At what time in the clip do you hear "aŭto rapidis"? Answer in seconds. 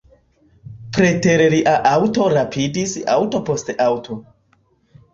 1.91-2.97